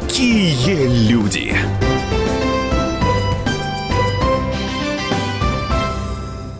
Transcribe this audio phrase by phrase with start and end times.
[0.00, 1.54] Какие люди!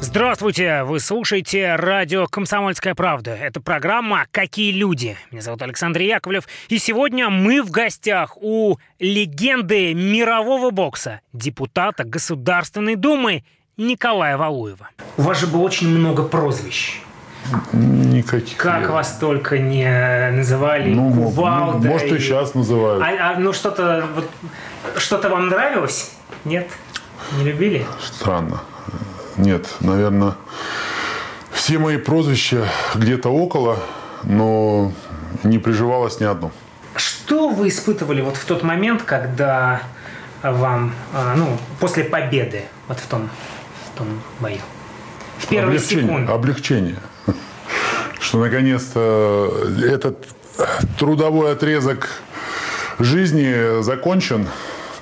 [0.00, 0.82] Здравствуйте!
[0.82, 3.30] Вы слушаете радио «Комсомольская правда».
[3.34, 5.16] Это программа «Какие люди?».
[5.30, 6.46] Меня зовут Александр Яковлев.
[6.68, 13.45] И сегодня мы в гостях у легенды мирового бокса, депутата Государственной Думы
[13.77, 14.91] Николая Валуева.
[15.16, 17.01] У вас же было очень много прозвищ.
[17.72, 18.56] Никаких.
[18.56, 21.88] Как вас только не называли ну, кувалда.
[21.88, 23.02] Может, и сейчас называют.
[23.02, 24.30] А, а ну что-то вот,
[24.96, 26.12] что-то вам нравилось?
[26.45, 26.68] Нет?
[27.38, 27.87] Не любили?
[28.01, 28.62] Странно.
[29.37, 30.34] Нет, наверное,
[31.52, 33.79] все мои прозвища где-то около,
[34.24, 34.93] но
[35.43, 36.51] не приживалось ни одно.
[36.96, 39.82] Что вы испытывали вот в тот момент, когда
[40.43, 43.30] вам, а, ну, после победы, вот в том,
[43.87, 44.60] в том бою?
[45.42, 46.32] В первые облегчение, секунды.
[46.32, 46.96] Облегчение.
[48.20, 50.27] Что наконец-то этот
[50.98, 52.09] трудовой отрезок
[52.98, 54.46] жизни закончен,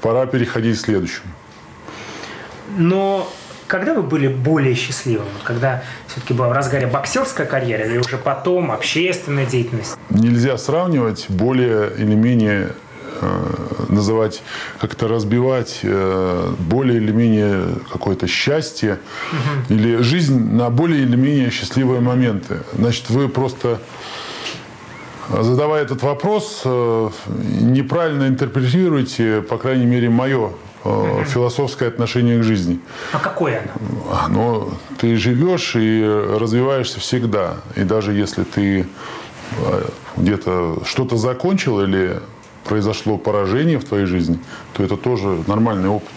[0.00, 1.26] пора переходить к следующему.
[2.76, 3.30] Но
[3.66, 5.28] когда вы были более счастливым?
[5.44, 9.96] Когда все-таки была в разгаре боксерская карьера или уже потом общественная деятельность?
[10.08, 12.72] Нельзя сравнивать более или менее
[13.88, 14.42] называть,
[14.80, 18.98] как-то разбивать э, более или менее какое-то счастье
[19.32, 19.74] угу.
[19.74, 22.58] или жизнь на более или менее счастливые моменты.
[22.72, 23.80] Значит, вы просто
[25.28, 27.10] задавая этот вопрос, э,
[27.60, 30.52] неправильно интерпретируете, по крайней мере, мое
[30.84, 31.24] угу.
[31.24, 32.80] философское отношение к жизни.
[33.12, 33.62] А какое
[34.24, 34.28] оно?
[34.28, 36.04] Ну, ты живешь и
[36.38, 37.56] развиваешься всегда.
[37.76, 38.86] И даже если ты
[39.56, 39.82] э,
[40.16, 42.20] где-то что-то закончил или
[42.64, 44.38] произошло поражение в твоей жизни,
[44.72, 46.12] то это тоже нормальный опыт.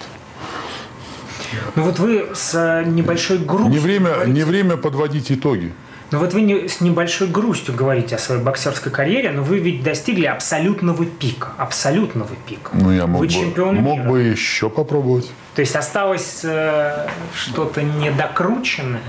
[1.75, 3.72] Ну вот вы с небольшой грустью...
[3.72, 5.72] Не время, не время подводить итоги.
[6.11, 9.81] Но вот вы не, с небольшой грустью говорите о своей боксерской карьере, но вы ведь
[9.81, 11.53] достигли абсолютного пика.
[11.58, 12.69] Абсолютного пика.
[12.73, 14.09] Ну, я мог, вы бы, чемпион мог мира.
[14.09, 15.31] бы еще попробовать.
[15.56, 19.01] То есть осталось э, что-то недокрученное?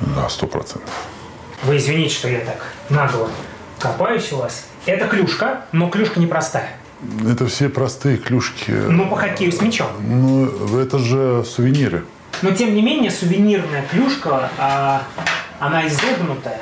[0.00, 0.92] Да, сто процентов.
[1.62, 3.30] Вы извините, что я так нагло
[3.78, 4.65] копаюсь у вас.
[4.86, 6.70] Это клюшка, но клюшка непростая.
[7.28, 8.70] Это все простые клюшки.
[8.70, 9.88] Ну, по хоккею с мячом.
[10.00, 12.04] Ну, это же сувениры.
[12.42, 15.02] Но, тем не менее, сувенирная клюшка, а,
[15.58, 16.60] она изогнутая.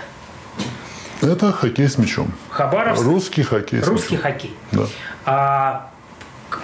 [1.20, 2.32] Это хоккей с мячом.
[2.50, 3.02] Хабаровск.
[3.04, 3.82] Русский хоккей.
[3.82, 4.32] С Русский мячом.
[4.32, 4.54] хоккей.
[4.72, 4.82] Да.
[5.24, 5.90] А,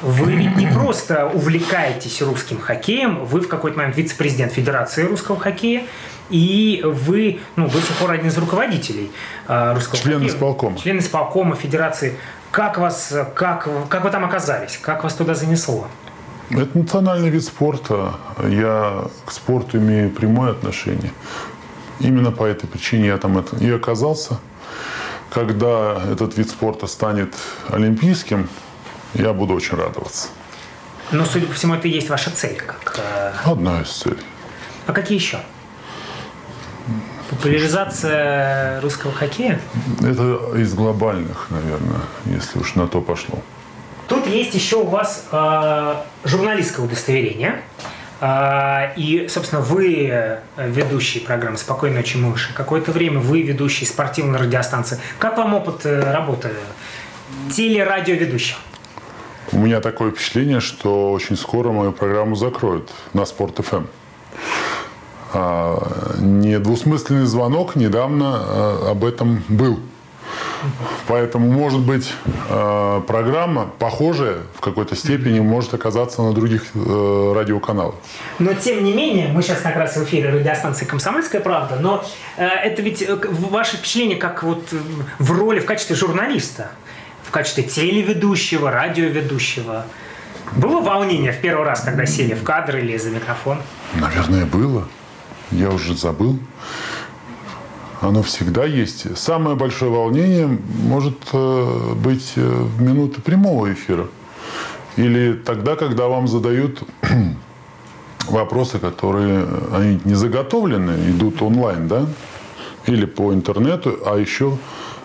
[0.03, 5.85] вы ведь не просто увлекаетесь русским хоккеем, вы в какой-то момент вице-президент Федерации русского хоккея,
[6.31, 9.11] и вы ну, до сих пор один из руководителей
[9.49, 10.79] э, русского Член исполкома.
[10.79, 12.17] Член исполкома Федерации.
[12.51, 14.77] Как, вас, как, как вы там оказались?
[14.77, 15.87] Как вас туда занесло?
[16.51, 18.15] Это национальный вид спорта.
[18.49, 21.13] Я к спорту имею прямое отношение.
[22.01, 24.39] Именно по этой причине я там и оказался.
[25.31, 27.35] Когда этот вид спорта станет
[27.69, 28.49] олимпийским,
[29.15, 30.29] я буду очень радоваться.
[31.13, 32.57] Но, судя по всему, это и есть ваша цель.
[32.57, 34.23] Как, э, Одна из целей.
[34.87, 35.41] А какие еще?
[37.31, 39.61] Популяризация русского хоккея?
[40.01, 43.39] Это из глобальных, наверное, если уж на то пошло.
[44.09, 47.63] Тут есть еще у вас э, журналистское удостоверение.
[48.21, 52.53] Э, и, собственно, вы э, ведущий программы «Спокойной ночи, мыши».
[52.53, 54.99] Какое-то время вы ведущий спортивной радиостанции.
[55.21, 56.51] Как вам опыт э, работы
[57.53, 58.59] телерадиоведущего?
[59.53, 63.85] У меня такое впечатление, что очень скоро мою программу закроют на Спорт ФМ.
[63.85, 64.00] А,
[66.19, 69.81] недвусмысленный звонок недавно а, об этом был.
[71.07, 72.13] Поэтому, может быть,
[72.49, 77.95] а, программа, похожая в какой-то степени, может оказаться на других э, радиоканалах.
[78.39, 82.05] Но, тем не менее, мы сейчас как раз в эфире радиостанции «Комсомольская правда», но
[82.37, 84.69] э, это ведь э, ваше впечатление как вот
[85.19, 86.71] в роли, в качестве журналиста,
[87.25, 89.87] в качестве телеведущего, радиоведущего.
[90.57, 93.59] Было волнение в первый раз, когда сели в кадр или за микрофон?
[93.95, 94.89] Наверное, было.
[95.51, 96.39] Я уже забыл.
[98.01, 99.17] Оно всегда есть.
[99.19, 104.07] Самое большое волнение может э, быть э, в минуты прямого эфира.
[104.97, 106.83] Или тогда, когда вам задают
[108.29, 112.07] вопросы, которые э, они не заготовлены, идут онлайн, да?
[112.87, 114.57] Или по интернету, а еще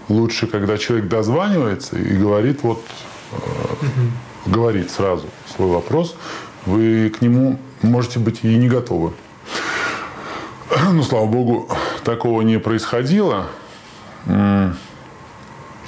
[0.07, 2.81] лучше, когда человек дозванивается и говорит вот
[4.45, 5.25] говорит сразу
[5.55, 6.15] свой вопрос,
[6.65, 9.11] вы к нему можете быть и не готовы.
[10.91, 11.69] Ну, слава богу,
[12.03, 13.47] такого не происходило.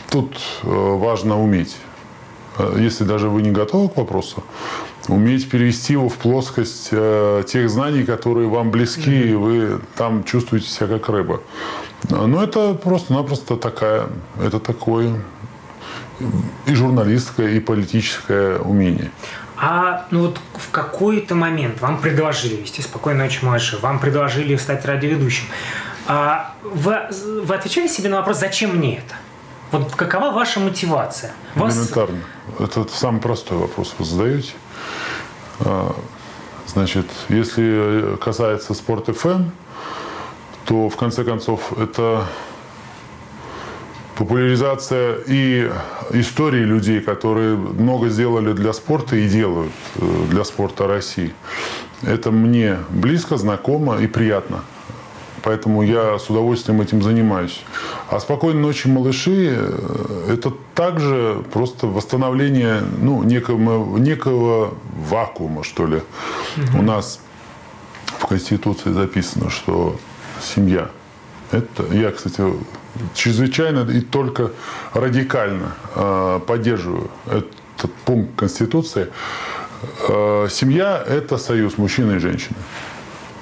[0.09, 1.77] Тут важно уметь.
[2.77, 4.44] Если даже вы не готовы к вопросу,
[5.07, 10.88] уметь перевести его в плоскость тех знаний, которые вам близки, и вы там чувствуете себя
[10.88, 11.41] как рыба.
[12.09, 14.07] Но это просто-напросто такая,
[14.41, 15.13] это такой
[16.65, 19.12] и журналистское, и политическое умение.
[19.59, 24.86] А ну вот в какой-то момент вам предложили вести «Спокойной ночи, малыши», вам предложили стать
[24.86, 25.45] радиоведущим.
[26.07, 26.98] А вы,
[27.42, 29.15] вы отвечали себе на вопрос, зачем мне это?
[29.71, 31.33] Вот какова ваша мотивация?
[31.56, 31.75] Вас...
[31.75, 32.21] Элементарно.
[32.59, 34.54] Это самый простой вопрос вы задаете.
[35.60, 35.95] А,
[36.68, 39.50] значит, если касается Спорт ФМ,
[40.65, 42.27] то в конце концов это
[44.17, 45.71] популяризация и
[46.11, 51.33] истории людей, которые много сделали для спорта и делают э, для спорта России.
[52.01, 54.63] Это мне близко, знакомо и приятно.
[55.43, 57.63] Поэтому я с удовольствием этим занимаюсь.
[58.09, 59.55] А «Спокойной ночи, малыши»–
[60.27, 64.73] это также просто восстановление ну, некого, некого
[65.09, 66.01] вакуума, что ли.
[66.57, 66.79] Угу.
[66.79, 67.19] У нас
[68.19, 69.95] в Конституции записано, что
[70.41, 70.89] семья–
[71.51, 71.85] это…
[71.91, 72.44] Я, кстати,
[73.13, 74.51] чрезвычайно и только
[74.94, 79.07] радикально э, поддерживаю этот пункт Конституции.
[80.07, 82.57] Э, семья– это союз мужчины и женщины.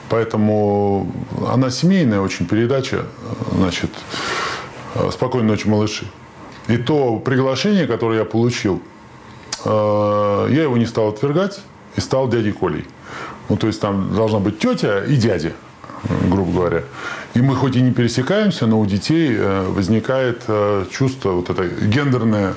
[0.10, 1.12] Поэтому
[1.48, 3.06] она семейная очень передача,
[3.52, 3.90] значит,
[5.12, 6.06] «Спокойной ночи, малыши».
[6.68, 8.82] И то приглашение, которое я получил,
[9.64, 11.60] э, я его не стал отвергать
[11.96, 12.86] и стал дядей Колей.
[13.50, 15.54] Ну, то есть там должна быть тетя и дядя,
[16.30, 16.84] грубо говоря.
[17.34, 21.68] И мы хоть и не пересекаемся, но у детей э, возникает э, чувство, вот это
[21.68, 22.54] гендерное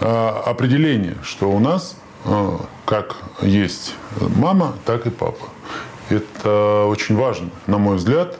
[0.00, 1.96] определение, что у нас
[2.84, 3.94] как есть
[4.36, 5.46] мама, так и папа.
[6.10, 8.38] Это очень важно, на мой взгляд.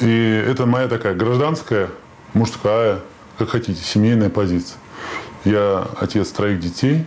[0.00, 1.88] И это моя такая гражданская,
[2.32, 3.00] мужская,
[3.38, 4.78] как хотите, семейная позиция.
[5.44, 7.04] Я отец троих детей,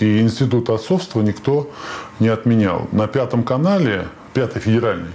[0.00, 1.70] и институт отцовства никто
[2.20, 2.88] не отменял.
[2.92, 5.10] На пятом канале, пятый федеральный,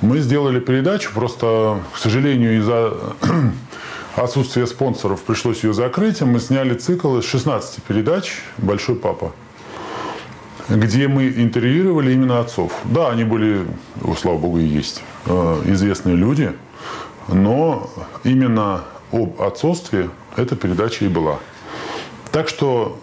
[0.00, 2.94] мы сделали передачу, просто, к сожалению, из-за
[4.16, 6.20] отсутствия спонсоров пришлось ее закрыть.
[6.22, 9.32] Мы сняли цикл из 16 передач «Большой папа»
[10.68, 12.72] где мы интервьюировали именно отцов.
[12.84, 13.66] Да, они были,
[14.18, 16.52] слава богу, и есть э, известные люди,
[17.28, 17.88] но
[18.24, 18.82] именно
[19.12, 21.38] об отцовстве эта передача и была.
[22.32, 22.98] Так что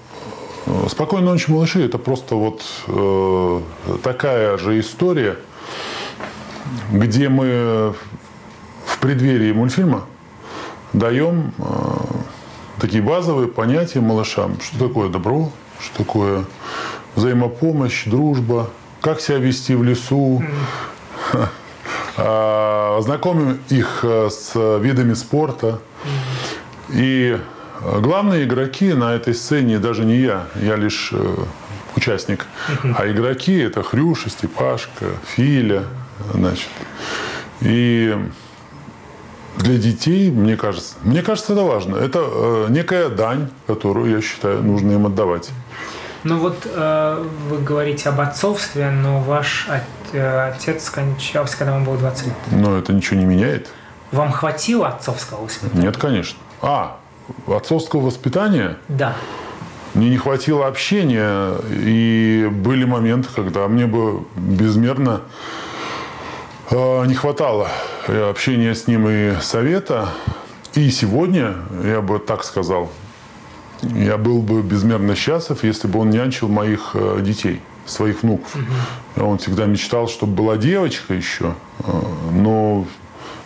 [0.87, 3.61] «Спокойной ночи, малыши»– это просто вот э,
[4.01, 5.37] такая же история,
[6.91, 7.93] где мы
[8.85, 10.05] в преддверии мультфильма
[10.93, 11.63] даем э,
[12.79, 16.45] такие базовые понятия малышам, что такое добро, что такое
[17.15, 18.69] взаимопомощь, дружба,
[19.01, 20.43] как себя вести в лесу.
[22.15, 25.79] А, знакомим их э, с видами спорта.
[26.89, 27.39] И
[27.99, 31.35] главные игроки на этой сцене даже не я, я лишь э,
[31.95, 32.45] участник,
[32.97, 35.83] а игроки это Хрюша, Степашка, Филя,
[36.33, 36.69] значит.
[37.61, 38.15] И
[39.57, 41.97] для детей, мне кажется, мне кажется, это важно.
[41.97, 45.49] Это э, некая дань, которую, я считаю, нужно им отдавать.
[46.23, 49.67] Ну вот э, вы говорите об отцовстве, но ваш
[50.13, 52.35] э, отец скончался, когда вам было 20 лет.
[52.51, 53.69] Но это ничего не меняет.
[54.11, 55.83] Вам хватило отцовского воспитания?
[55.83, 56.39] Нет, конечно.
[56.61, 56.97] А,
[57.47, 58.77] отцовского воспитания?
[58.87, 59.15] Да.
[59.93, 65.21] Мне не хватило общения, и были моменты, когда мне бы безмерно
[66.71, 67.69] э, не хватало
[68.07, 70.09] общения с ним и совета.
[70.73, 72.89] И сегодня, я бы так сказал,
[73.83, 78.55] я был бы безмерно счастлив, если бы он нянчил моих э, детей, своих внуков.
[78.55, 79.25] Угу.
[79.25, 81.91] Он всегда мечтал, чтобы была девочка еще, э,
[82.31, 82.85] но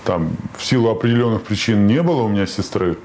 [0.05, 2.98] там в силу определенных причин не было у меня сестры.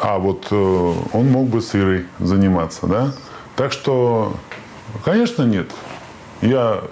[0.00, 3.12] А вот э, он мог бы с Ирой заниматься, да?
[3.56, 4.36] Так что,
[5.04, 5.70] конечно, нет.
[6.40, 6.82] Я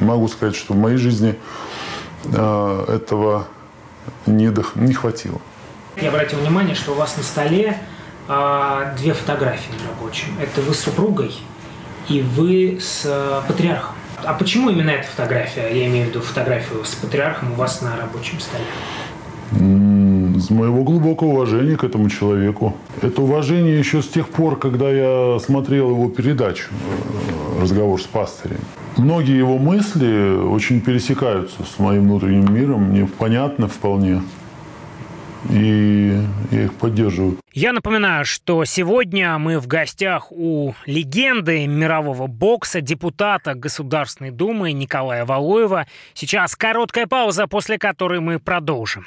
[0.00, 1.38] могу сказать, что в моей жизни
[2.26, 3.46] этого
[4.24, 5.40] не, не хватило.
[5.96, 7.78] Я обратил внимание, что у вас на столе
[8.26, 10.30] а, две фотографии рабочие.
[10.40, 11.34] Это вы с супругой
[12.08, 13.94] и вы с э, патриархом.
[14.22, 15.68] А почему именно эта фотография?
[15.68, 18.64] Я имею в виду фотографию с патриархом у вас на рабочем столе.
[20.44, 22.76] С моего глубокого уважения к этому человеку.
[23.00, 28.58] Это уважение еще с тех пор, когда я смотрел его передачу э, «Разговор с пастырем».
[28.98, 34.20] Многие его мысли очень пересекаются с моим внутренним миром, мне понятны вполне
[35.50, 37.38] и я их поддерживаю.
[37.52, 45.24] Я напоминаю, что сегодня мы в гостях у легенды мирового бокса, депутата Государственной Думы Николая
[45.24, 45.86] Валуева.
[46.14, 49.06] Сейчас короткая пауза, после которой мы продолжим.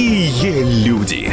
[0.00, 1.30] Какие люди!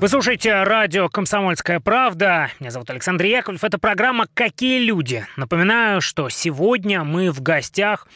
[0.00, 2.50] Вы слушаете радио «Комсомольская правда».
[2.58, 3.62] Меня зовут Александр Яковлев.
[3.62, 5.24] Это программа «Какие люди?».
[5.36, 8.08] Напоминаю, что сегодня мы в гостях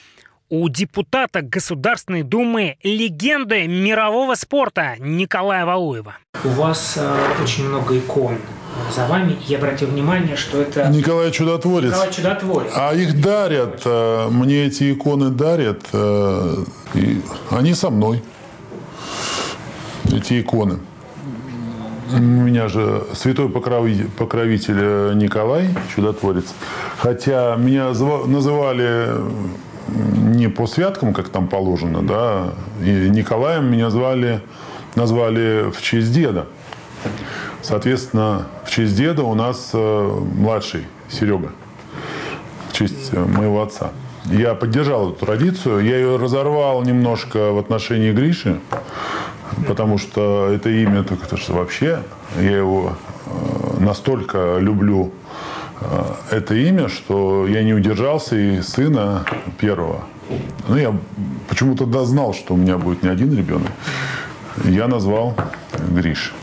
[0.48, 6.16] у депутата Государственной Думы легенды мирового спорта Николая Валуева.
[6.42, 8.36] У вас э, очень много икон
[8.94, 9.36] за вами.
[9.46, 10.88] Я обратил внимание, что это...
[10.88, 11.90] Николай Чудотворец.
[11.90, 12.72] Николай Чудотворец.
[12.74, 17.20] А их дарят, э, мне эти иконы дарят, э, и
[17.50, 18.22] они со мной,
[20.12, 20.78] эти иконы.
[22.12, 26.46] У меня же святой покровитель, покровитель Николай, чудотворец.
[26.98, 29.14] Хотя меня называли
[29.88, 34.40] не по святкам, как там положено, да, и Николаем меня звали,
[34.94, 36.46] назвали в честь деда.
[37.62, 41.50] Соответственно, в честь деда у нас э, младший Серега,
[42.68, 43.90] в честь э, моего отца.
[44.26, 48.60] Я поддержал эту традицию, я ее разорвал немножко в отношении Гриши,
[49.66, 52.04] потому что это имя, так это что вообще,
[52.38, 52.92] я его
[53.26, 55.12] э, настолько люблю,
[56.30, 59.24] это имя, что я не удержался и сына
[59.58, 60.02] первого.
[60.68, 60.94] Ну, я
[61.48, 63.72] почему-то знал, что у меня будет не один ребенок.
[64.64, 65.34] Я назвал
[65.88, 66.34] Гриш.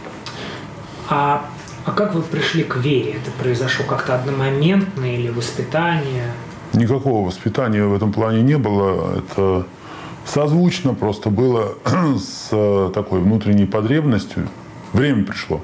[1.08, 1.46] А,
[1.88, 3.14] а как вы пришли к вере?
[3.14, 6.34] Это произошло как-то одномоментно или воспитание?
[6.74, 9.20] Никакого воспитания в этом плане не было.
[9.20, 9.66] Это
[10.26, 11.76] созвучно просто было
[12.20, 14.50] с э, такой внутренней потребностью.
[14.92, 15.62] Время пришло.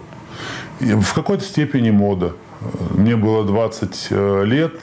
[0.79, 2.33] И в какой-то степени мода.
[2.91, 4.79] Мне было 20 э, лет,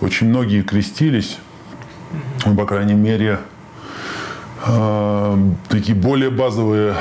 [0.00, 1.38] очень многие крестились,
[2.46, 3.40] ну, по крайней мере,
[5.68, 6.94] такие более базовые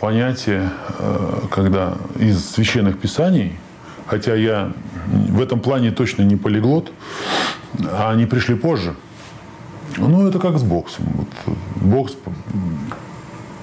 [0.00, 0.70] понятия,
[1.50, 3.58] когда из священных писаний,
[4.06, 4.72] хотя я
[5.06, 6.90] в этом плане точно не полиглот,
[7.82, 8.94] а они пришли позже–
[9.96, 11.04] ну, это как с боксом.
[11.14, 12.16] Вот бокс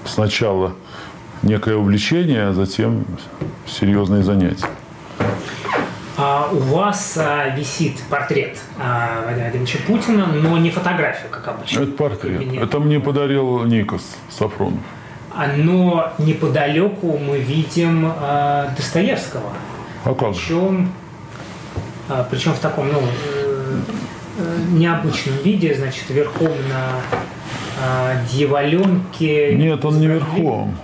[0.05, 0.73] сначала
[1.43, 3.05] некое увлечение, а затем
[3.67, 4.67] серьезные занятия.
[6.51, 11.81] У вас а, висит портрет а, Владимира Владимировича Путина, но не фотография, как обычно.
[11.81, 12.41] Это портрет.
[12.53, 14.79] Это мне подарил Никос Сафронов.
[15.33, 18.11] А, но неподалеку мы видим
[18.75, 19.53] Достоевского.
[20.03, 20.91] А как причем,
[22.29, 23.01] причем в таком, ну,
[24.37, 27.01] Э, необычном виде, значит, верхом на
[27.81, 29.55] э, дьяволенке.
[29.55, 30.77] Нет, он не верхом,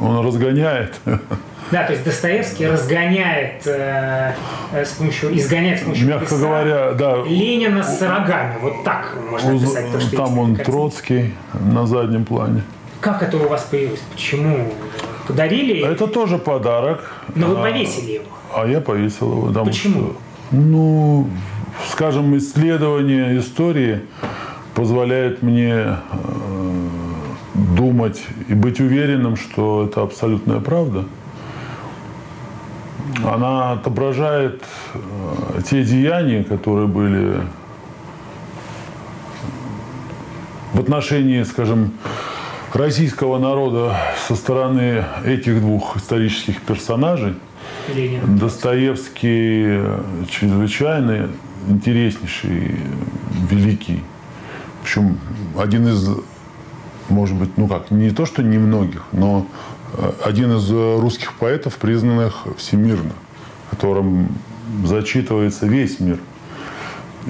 [0.00, 0.98] он разгоняет.
[1.70, 4.32] Да, то есть Достоевский разгоняет э,
[4.72, 7.16] э с помощью, изгоняет с помощью Мягко писа, говоря, да.
[7.26, 8.54] Ленина с рогами.
[8.62, 12.62] Вот так можно у, писать то, что Там он Троцкий на заднем плане.
[13.00, 14.00] Как это у вас появилось?
[14.12, 14.72] Почему?
[15.26, 15.84] Подарили?
[15.84, 17.12] Это тоже подарок.
[17.34, 18.24] Но вы а, повесили его.
[18.54, 19.46] А я повесил его.
[19.48, 20.00] Потому Почему?
[20.00, 20.16] Что,
[20.52, 21.28] ну,
[21.90, 24.02] скажем, исследование истории
[24.74, 25.96] позволяет мне э,
[27.54, 31.04] думать и быть уверенным, что это абсолютная правда.
[33.26, 34.62] Она отображает
[34.94, 37.40] э, те деяния, которые были
[40.72, 41.92] в отношении, скажем,
[42.72, 43.96] российского народа
[44.28, 47.34] со стороны этих двух исторических персонажей.
[47.92, 48.38] Ленин.
[48.38, 49.80] Достоевский
[50.28, 51.28] чрезвычайный
[51.68, 52.76] интереснейший,
[53.50, 54.04] великий.
[54.82, 55.18] Причем
[55.58, 56.08] один из,
[57.08, 59.75] может быть, ну как, не то, что немногих, но э,
[60.24, 63.12] один из русских поэтов, признанных всемирно,
[63.70, 64.28] которым
[64.84, 66.18] зачитывается весь мир.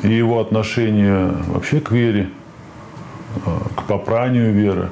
[0.03, 2.31] И его отношение вообще к вере,
[3.45, 4.91] э, к попранию веры,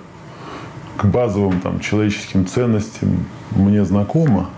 [0.96, 4.48] к базовым там, человеческим ценностям мне знакомо.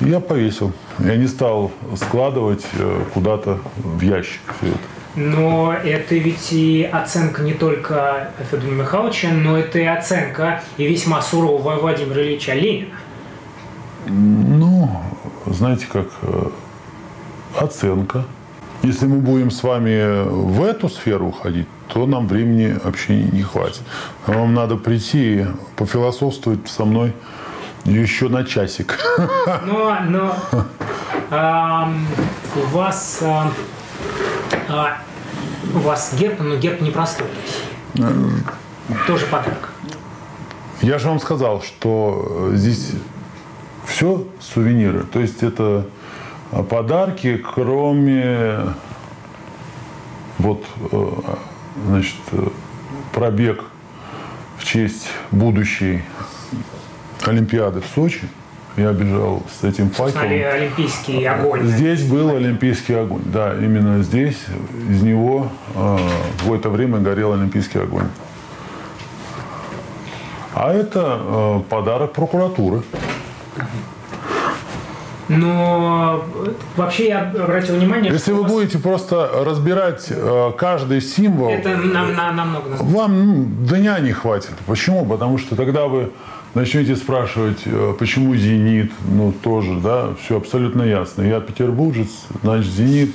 [0.00, 0.72] Я повесил.
[0.98, 4.78] Я не стал складывать э, куда-то в ящик все это.
[5.16, 11.22] Но это ведь и оценка не только Федора Михайловича, но это и оценка и весьма
[11.22, 12.94] сурового Владимира Ильича Ленина.
[14.06, 14.90] Ну,
[15.46, 16.48] знаете как, э,
[17.58, 18.24] оценка.
[18.82, 23.82] Если мы будем с вами в эту сферу уходить, то нам времени общения не хватит.
[24.26, 25.46] Вам надо прийти,
[25.76, 27.12] пофилософствовать со мной
[27.84, 28.98] еще на часик.
[29.66, 30.36] Но, но
[31.30, 31.92] а,
[32.56, 33.50] у вас а,
[34.68, 34.98] а,
[35.74, 37.26] у вас герб, но герб не простой.
[39.06, 39.72] Тоже подарок.
[40.80, 42.92] Я же вам сказал, что здесь
[43.86, 45.04] все сувениры.
[45.04, 45.86] То есть это
[46.70, 48.74] подарки, кроме
[50.38, 51.10] вот э,
[51.86, 52.48] значит, э,
[53.12, 53.64] пробег
[54.56, 56.02] в честь будущей
[57.24, 58.28] Олимпиады в Сочи.
[58.78, 60.22] Я бежал с этим факелом.
[60.30, 61.64] Олимпийский огонь.
[61.64, 63.22] Здесь был Олимпийский огонь.
[63.24, 64.38] Да, именно здесь
[64.88, 65.96] из него э,
[66.44, 68.06] в это время горел Олимпийский огонь.
[70.54, 72.82] А это э, подарок прокуратуры.
[75.28, 76.24] Но
[76.76, 81.76] вообще я обратил внимание, Если что вы вас будете просто разбирать э, каждый символ, это
[81.76, 84.52] нам, на- намного вам ну, дня не хватит.
[84.66, 85.04] Почему?
[85.04, 86.12] Потому что тогда вы
[86.58, 91.22] начнете спрашивать, э, почему «Зенит», ну, тоже, да, все абсолютно ясно.
[91.22, 92.08] Я петербуржец,
[92.42, 93.14] значит, «Зенит».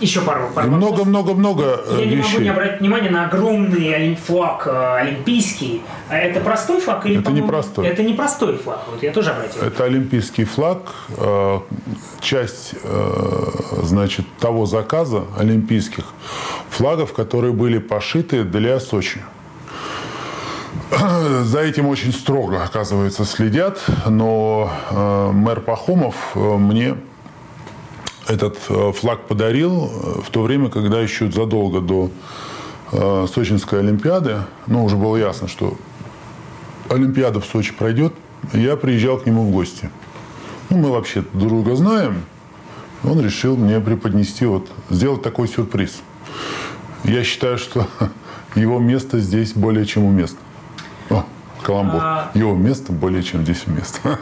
[0.00, 2.42] Еще пару, пару много-много-много э, Я не могу вещей.
[2.42, 5.82] не обратить внимание на огромный флаг э, олимпийский.
[6.08, 7.86] А Это простой флаг или Это не простой.
[7.86, 8.80] Это не простой флаг.
[8.90, 9.62] Вот я тоже обратил.
[9.62, 11.58] Это олимпийский флаг, э,
[12.20, 16.04] часть, э, значит, того заказа олимпийских
[16.70, 19.20] флагов, которые были пошиты для Сочи.
[20.90, 26.96] За этим очень строго, оказывается, следят, но э, мэр Пахомов э, мне
[28.26, 32.10] этот э, флаг подарил э, в то время, когда еще задолго до
[32.90, 35.76] э, Сочинской Олимпиады, ну, уже было ясно, что
[36.88, 38.12] Олимпиада в Сочи пройдет,
[38.52, 39.90] я приезжал к нему в гости.
[40.70, 42.22] Ну, мы вообще друг друга знаем.
[43.04, 46.02] Он решил мне преподнести, вот, сделать такой сюрприз.
[47.04, 47.86] Я считаю, что
[48.56, 50.38] его место здесь более чем уместно.
[51.62, 52.00] Каламбур.
[52.02, 54.18] А- Его место более чем здесь уместно.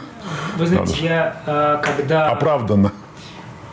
[0.57, 2.29] Вы знаете, Надо я э, когда...
[2.29, 2.93] Оправданно.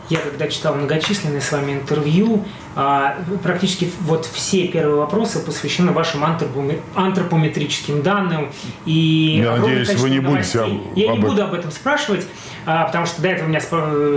[0.08, 2.44] Я когда читал многочисленные с вами интервью,
[2.76, 8.52] а, практически вот все первые вопросы посвящены вашим антропоме- антропометрическим данным
[8.84, 12.24] и Я надеюсь, вы не будете об- Я об не буду об этом спрашивать,
[12.66, 13.60] а, потому что до этого меня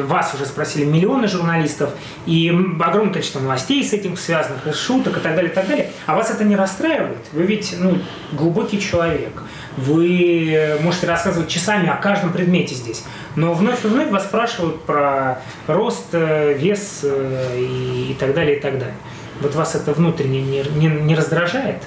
[0.05, 1.91] вас уже спросили миллионы журналистов
[2.27, 5.91] и огромное количество новостей с этим связанных, и шуток и так далее, и так далее.
[6.05, 7.25] А вас это не расстраивает?
[7.31, 7.97] Вы ведь ну,
[8.31, 9.41] глубокий человек.
[9.77, 13.03] Вы можете рассказывать часами о каждом предмете здесь.
[13.39, 18.57] Но вновь и вновь вас спрашивают про рост, э, вес э, и, и так далее,
[18.57, 18.97] и так далее.
[19.39, 21.81] Вот вас это внутренне не, не, не раздражает?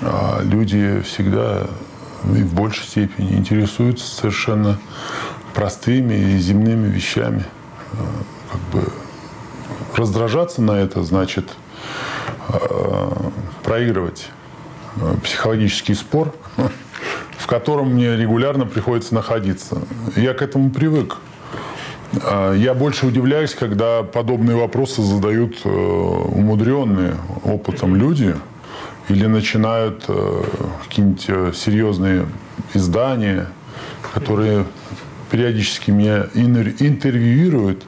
[0.00, 1.66] А люди всегда
[2.24, 4.78] и в большей степени интересуются совершенно
[5.52, 7.44] простыми и земными вещами.
[7.92, 7.96] Э,
[8.50, 8.88] Как бы
[9.94, 11.50] раздражаться на это значит
[12.48, 13.10] э,
[13.62, 14.30] проигрывать
[14.96, 16.34] э, психологический спор,
[17.42, 19.82] в котором мне регулярно приходится находиться.
[20.14, 21.16] Я к этому привык.
[22.22, 28.36] А Я больше удивляюсь, когда подобные вопросы задают э, умудренные опытом люди
[29.08, 30.44] или начинают э,
[30.84, 32.26] какие-нибудь э, серьезные
[32.74, 33.48] издания,
[34.14, 34.64] которые
[35.32, 37.82] периодически меня интервьюируют,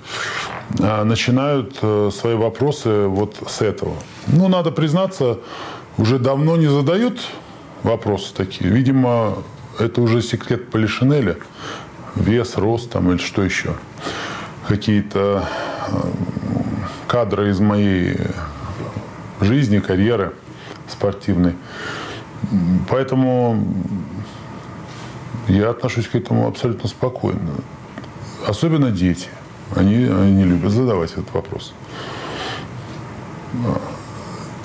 [0.81, 3.93] а, начинают свои вопросы вот с этого.
[4.27, 5.41] Ну, надо признаться,
[5.99, 7.21] уже давно не задают
[7.85, 8.69] вопросы такие.
[8.71, 9.39] Видимо,
[9.79, 11.37] это уже секрет Полишинеля.
[12.17, 13.75] Вес, рост там или что еще.
[14.67, 15.49] Какие-то
[15.89, 15.97] э,
[17.07, 18.17] кадры из моей
[19.41, 20.33] жизни, карьеры
[20.89, 21.55] спортивной.
[22.89, 23.65] Поэтому
[25.49, 27.51] я отношусь к этому абсолютно спокойно.
[28.47, 29.29] Особенно дети.
[29.75, 31.75] Они, они любят задавать этот вопрос.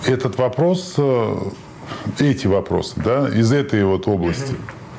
[0.05, 1.35] Этот вопрос, э,
[2.19, 4.55] эти вопросы, да, из этой вот области,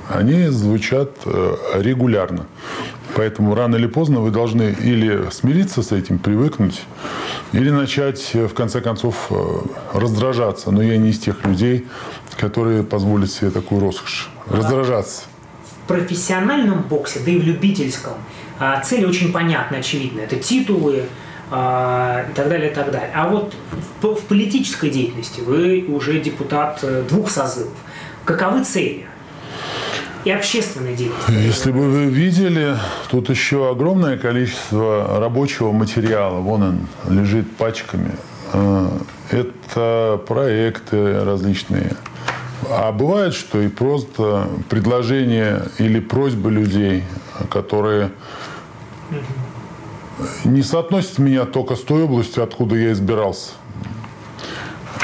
[0.09, 2.47] они звучат э, регулярно.
[3.15, 6.83] Поэтому рано или поздно вы должны или смириться с этим, привыкнуть,
[7.53, 9.35] или начать, э, в конце концов, э,
[9.95, 10.71] раздражаться.
[10.71, 11.87] Но я не из тех людей,
[12.37, 14.31] которые позволят себе такую роскошь.
[14.49, 15.23] Раздражаться.
[15.65, 18.15] В профессиональном боксе, да и в любительском,
[18.59, 20.21] а, цели очень понятны, очевидны.
[20.21, 21.07] Это титулы а,
[21.51, 23.11] и так далее, и так далее.
[23.15, 23.55] А вот
[24.03, 27.73] в, политической деятельности вы уже депутат э, двух созывов.
[28.25, 29.07] Каковы цели?
[30.25, 31.33] И общественной деятельности.
[31.33, 32.77] Если бы вы видели,
[33.11, 36.39] тут еще огромное количество рабочего материала.
[36.41, 38.13] Вон он лежит пачками.
[38.53, 38.89] Э,
[39.31, 41.97] Это проекты различные.
[42.69, 47.03] А бывает, что и просто предложения или просьбы людей,
[47.51, 48.13] которые
[50.45, 53.53] не соотносят меня только с той областью, откуда я избирался,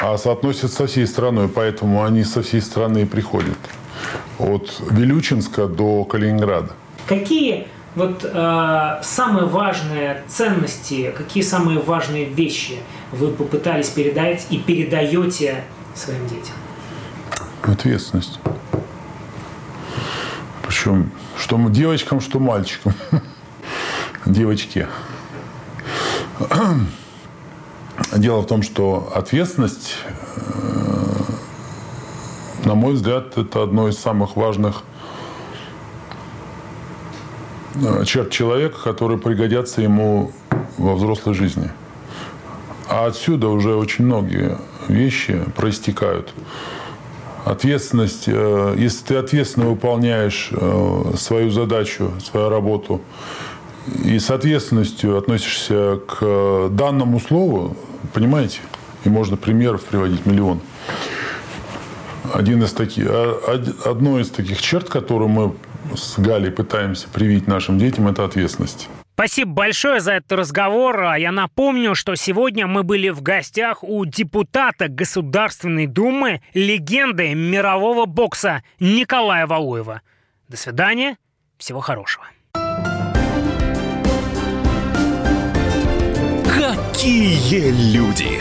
[0.01, 3.57] а соотносят со всей страной, поэтому они со всей страны и приходят.
[4.39, 6.69] От Вилючинска до Калининграда.
[7.07, 12.77] Какие вот э, самые важные ценности, какие самые важные вещи
[13.11, 15.63] вы попытались передать и передаете
[15.95, 16.53] своим детям?
[17.63, 18.39] Ответственность.
[20.65, 22.93] Причем что девочкам, что мальчикам.
[24.25, 24.87] Девочке.
[28.15, 29.97] Дело в том, что ответственность,
[32.63, 34.83] на мой взгляд, это одно из самых важных
[38.05, 40.31] черт человека, которые пригодятся ему
[40.77, 41.71] во взрослой жизни.
[42.87, 46.33] А отсюда уже очень многие вещи проистекают.
[47.45, 53.01] Ответственность, э, если ты ответственно выполняешь э, свою задачу, свою работу,
[54.03, 57.75] и с ответственностью относишься к данному слову,
[58.13, 58.59] понимаете,
[59.03, 60.61] и можно примеров приводить миллион.
[62.33, 65.55] Один из таких, а, одно из таких черт, которую мы
[65.95, 68.89] с Галей пытаемся привить нашим детям, это ответственность.
[69.13, 71.05] Спасибо большое за этот разговор.
[71.05, 78.05] А я напомню, что сегодня мы были в гостях у депутата Государственной Думы, легенды мирового
[78.05, 80.01] бокса Николая Валуева.
[80.49, 81.17] До свидания,
[81.57, 82.25] всего хорошего.
[86.97, 88.39] Какие люди!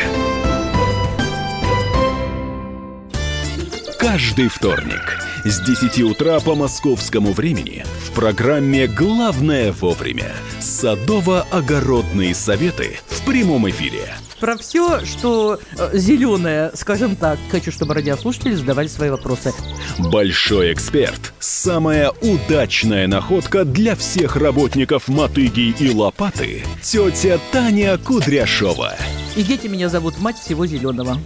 [3.98, 13.26] Каждый вторник с 10 утра по московскому времени в программе «Главное вовремя» садово-огородные советы в
[13.26, 14.14] прямом эфире.
[14.40, 19.52] Про все, что э, зеленое, скажем так, хочу, чтобы радиослушатели задавали свои вопросы.
[19.98, 21.25] Большой эксперт.
[21.38, 26.62] Самая удачная находка для всех работников мотыги и лопаты.
[26.82, 28.94] Тетя Таня Кудряшова.
[29.36, 31.18] И дети меня зовут мать всего зеленого.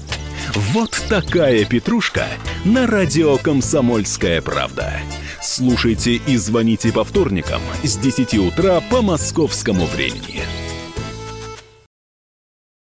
[0.55, 2.27] Вот такая петрушка
[2.65, 4.95] на радио «Комсомольская правда».
[5.41, 10.43] Слушайте и звоните по вторникам с 10 утра по московскому времени.